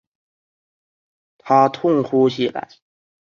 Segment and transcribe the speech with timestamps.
[1.37, 2.67] 他痛哭起来